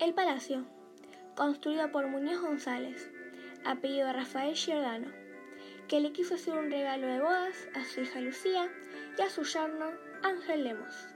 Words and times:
El 0.00 0.14
palacio, 0.14 0.64
construido 1.36 1.92
por 1.92 2.08
Muñoz 2.08 2.40
González, 2.40 3.10
apellido 3.64 4.12
Rafael 4.12 4.54
Giordano, 4.54 5.08
que 5.86 6.00
le 6.00 6.12
quiso 6.12 6.34
hacer 6.34 6.54
un 6.54 6.70
regalo 6.70 7.06
de 7.06 7.20
bodas 7.20 7.68
a 7.74 7.84
su 7.84 8.00
hija 8.00 8.20
Lucía 8.20 8.68
y 9.16 9.22
a 9.22 9.28
su 9.28 9.42
yerno 9.44 9.92
Ángel 10.22 10.64
Lemos. 10.64 11.08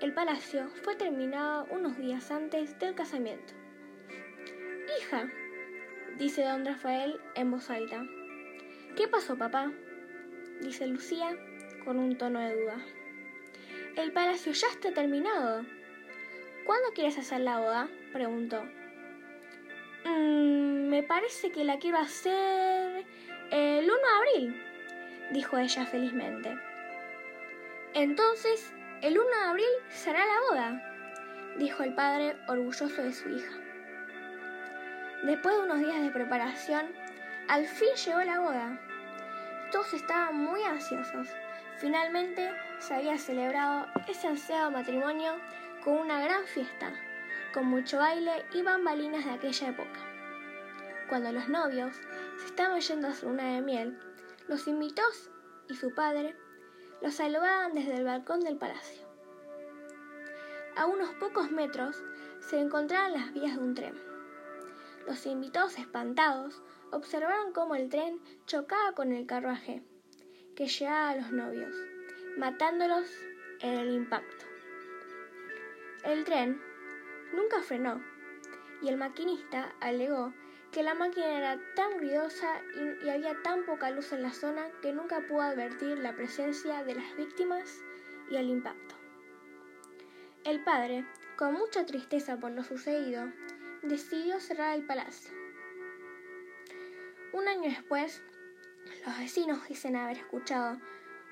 El 0.00 0.12
palacio 0.12 0.68
fue 0.84 0.94
terminado 0.94 1.66
unos 1.70 1.96
días 1.98 2.30
antes 2.30 2.78
del 2.78 2.94
casamiento. 2.94 3.54
Hija, 5.00 5.28
dice 6.18 6.44
don 6.44 6.64
Rafael 6.64 7.18
en 7.34 7.50
voz 7.50 7.68
alta. 7.70 8.04
¿Qué 8.96 9.08
pasó, 9.08 9.36
papá? 9.36 9.72
dice 10.60 10.86
Lucía 10.86 11.36
con 11.84 11.98
un 11.98 12.16
tono 12.16 12.40
de 12.40 12.60
duda. 12.60 12.78
El 13.96 14.12
palacio 14.12 14.52
ya 14.52 14.68
está 14.68 14.92
terminado. 14.92 15.64
¿Cuándo 16.68 16.92
quieres 16.92 17.16
hacer 17.16 17.40
la 17.40 17.60
boda? 17.60 17.88
preguntó. 18.12 18.62
Mm, 20.04 20.90
me 20.90 21.02
parece 21.02 21.50
que 21.50 21.64
la 21.64 21.78
quiero 21.78 21.96
hacer 21.96 23.06
el 23.50 23.84
1 23.84 23.94
de 23.94 24.16
abril, 24.18 24.62
dijo 25.32 25.56
ella 25.56 25.86
felizmente. 25.86 26.54
Entonces, 27.94 28.70
el 29.00 29.18
1 29.18 29.26
de 29.26 29.48
abril 29.48 29.64
será 29.88 30.18
la 30.18 30.40
boda, 30.50 31.56
dijo 31.56 31.84
el 31.84 31.94
padre 31.94 32.36
orgulloso 32.48 33.02
de 33.02 33.14
su 33.14 33.30
hija. 33.30 33.56
Después 35.22 35.54
de 35.56 35.62
unos 35.62 35.78
días 35.78 36.02
de 36.02 36.10
preparación, 36.10 36.92
al 37.48 37.64
fin 37.64 37.94
llegó 38.04 38.20
la 38.24 38.40
boda. 38.40 38.78
Todos 39.72 39.94
estaban 39.94 40.36
muy 40.36 40.62
ansiosos. 40.64 41.28
Finalmente 41.78 42.52
se 42.78 42.92
había 42.92 43.16
celebrado 43.16 43.86
ese 44.06 44.26
ansiado 44.26 44.70
matrimonio 44.70 45.32
con 45.84 45.94
una 45.94 46.20
gran 46.20 46.44
fiesta, 46.44 46.92
con 47.52 47.66
mucho 47.66 47.98
baile 47.98 48.44
y 48.52 48.62
bambalinas 48.62 49.24
de 49.24 49.30
aquella 49.32 49.68
época. 49.68 50.00
Cuando 51.08 51.32
los 51.32 51.48
novios 51.48 51.94
se 52.38 52.46
estaban 52.46 52.80
yendo 52.80 53.08
a 53.08 53.14
su 53.14 53.28
luna 53.28 53.54
de 53.54 53.62
miel, 53.62 53.98
los 54.48 54.66
invitados 54.68 55.30
y 55.68 55.74
su 55.74 55.94
padre 55.94 56.36
los 57.00 57.14
saludaban 57.14 57.74
desde 57.74 57.96
el 57.96 58.04
balcón 58.04 58.40
del 58.40 58.56
palacio. 58.56 59.06
A 60.76 60.86
unos 60.86 61.10
pocos 61.14 61.50
metros 61.50 62.02
se 62.40 62.60
encontraban 62.60 63.12
las 63.12 63.32
vías 63.32 63.56
de 63.56 63.62
un 63.62 63.74
tren. 63.74 63.94
Los 65.06 65.26
invitados 65.26 65.78
espantados 65.78 66.62
observaron 66.92 67.52
cómo 67.52 67.74
el 67.74 67.88
tren 67.88 68.20
chocaba 68.46 68.92
con 68.92 69.12
el 69.12 69.26
carruaje 69.26 69.82
que 70.54 70.66
llevaba 70.66 71.10
a 71.10 71.16
los 71.16 71.32
novios, 71.32 71.74
matándolos 72.36 73.08
en 73.60 73.74
el 73.74 73.94
impacto. 73.94 74.47
El 76.04 76.24
tren 76.24 76.60
nunca 77.32 77.60
frenó 77.60 78.02
y 78.82 78.88
el 78.88 78.96
maquinista 78.96 79.74
alegó 79.80 80.32
que 80.70 80.82
la 80.82 80.94
máquina 80.94 81.38
era 81.38 81.60
tan 81.74 81.98
ruidosa 81.98 82.60
y, 83.02 83.08
había 83.08 83.40
tan 83.42 83.64
poca 83.64 83.90
luz 83.90 84.12
en 84.12 84.22
la 84.22 84.32
zona 84.32 84.70
que 84.82 84.92
nunca 84.92 85.20
pudo 85.26 85.42
advertir 85.42 85.98
la 85.98 86.14
presencia 86.14 86.84
de 86.84 86.94
las 86.94 87.16
víctimas 87.16 87.82
y 88.30 88.36
el 88.36 88.48
impacto. 88.48 88.94
El 90.44 90.62
padre, 90.62 91.04
con 91.36 91.54
mucha 91.54 91.84
tristeza 91.84 92.38
por 92.38 92.52
lo 92.52 92.62
sucedido, 92.62 93.32
decidió 93.82 94.38
cerrar 94.40 94.76
el 94.76 94.86
palacio. 94.86 95.32
Un 97.32 97.48
año 97.48 97.70
después, 97.70 98.22
los 99.06 99.18
vecinos 99.18 99.66
dicen 99.68 99.96
haber 99.96 100.18
escuchado 100.18 100.78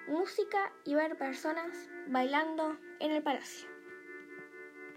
música 0.08 0.73
y 0.84 0.95
ver 0.95 1.17
personas 1.17 1.89
bailando 2.08 2.78
en 3.01 3.12
el 3.12 3.23
palacio. 3.23 3.76